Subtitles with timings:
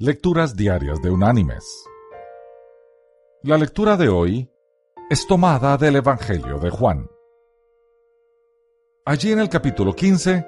[0.00, 1.84] Lecturas Diarias de Unánimes.
[3.42, 4.48] La lectura de hoy
[5.10, 7.10] es tomada del Evangelio de Juan.
[9.04, 10.46] Allí en el capítulo 15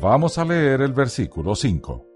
[0.00, 2.06] vamos a leer el versículo 5,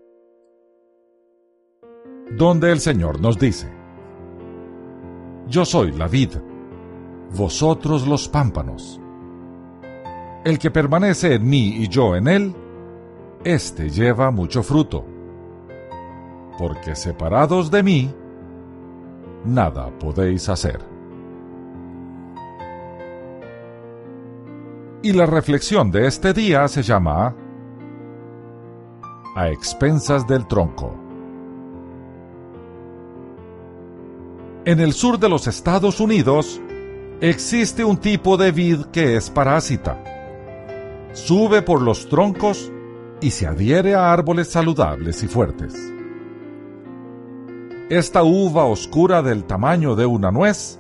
[2.39, 3.71] donde el Señor nos dice,
[5.49, 6.31] Yo soy la vid,
[7.37, 8.99] vosotros los pámpanos.
[10.47, 12.55] El que permanece en mí y yo en él,
[13.45, 15.18] éste lleva mucho fruto
[16.59, 18.15] porque separados de mí,
[19.45, 20.81] nada podéis hacer.
[25.01, 27.35] Y la reflexión de este día se llama
[29.37, 30.93] A expensas del tronco.
[34.65, 36.61] En el sur de los Estados Unidos
[37.21, 40.03] existe un tipo de vid que es parásita.
[41.13, 42.71] Sube por los troncos
[43.21, 45.98] y se adhiere a árboles saludables y fuertes.
[47.91, 50.79] Esta uva oscura del tamaño de una nuez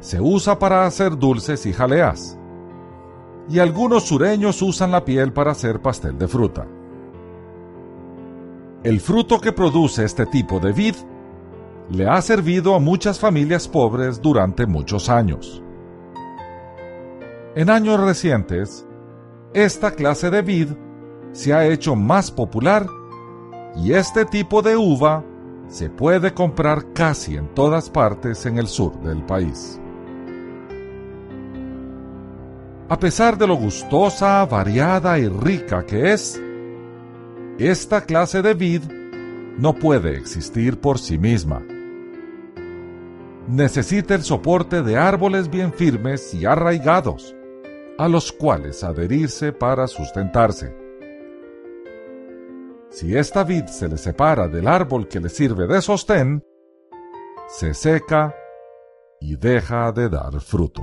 [0.00, 2.38] se usa para hacer dulces y jaleas,
[3.50, 6.66] y algunos sureños usan la piel para hacer pastel de fruta.
[8.82, 10.94] El fruto que produce este tipo de vid
[11.90, 15.62] le ha servido a muchas familias pobres durante muchos años.
[17.54, 18.86] En años recientes,
[19.52, 20.68] esta clase de vid
[21.32, 22.86] se ha hecho más popular
[23.76, 25.26] y este tipo de uva
[25.72, 29.80] se puede comprar casi en todas partes en el sur del país.
[32.90, 36.38] A pesar de lo gustosa, variada y rica que es,
[37.58, 38.82] esta clase de vid
[39.56, 41.62] no puede existir por sí misma.
[43.48, 47.34] Necesita el soporte de árboles bien firmes y arraigados,
[47.96, 50.81] a los cuales adherirse para sustentarse.
[52.92, 56.44] Si esta vid se le separa del árbol que le sirve de sostén,
[57.48, 58.36] se seca
[59.18, 60.82] y deja de dar fruto.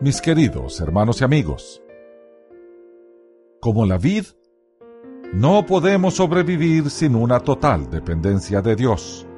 [0.00, 1.80] Mis queridos hermanos y amigos,
[3.60, 4.24] como la vid,
[5.32, 9.28] no podemos sobrevivir sin una total dependencia de Dios.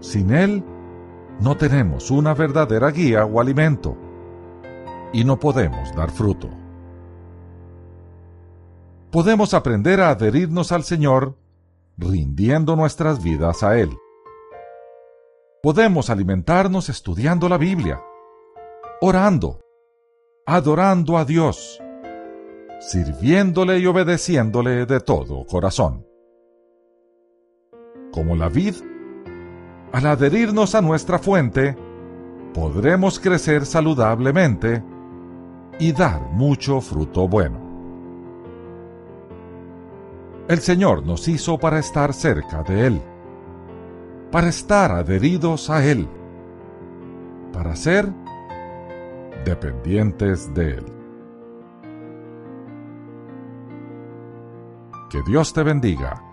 [0.00, 0.62] Sin Él,
[1.40, 4.07] no tenemos una verdadera guía o alimento
[5.12, 6.48] y no podemos dar fruto.
[9.10, 11.36] Podemos aprender a adherirnos al Señor
[11.96, 13.90] rindiendo nuestras vidas a Él.
[15.62, 18.02] Podemos alimentarnos estudiando la Biblia,
[19.00, 19.60] orando,
[20.46, 21.80] adorando a Dios,
[22.80, 26.06] sirviéndole y obedeciéndole de todo corazón.
[28.12, 28.76] Como la vid,
[29.92, 31.76] al adherirnos a nuestra fuente,
[32.54, 34.82] podremos crecer saludablemente
[35.78, 37.58] y dar mucho fruto bueno.
[40.48, 43.02] El Señor nos hizo para estar cerca de Él,
[44.30, 46.08] para estar adheridos a Él,
[47.52, 48.10] para ser
[49.44, 50.84] dependientes de Él.
[55.10, 56.27] Que Dios te bendiga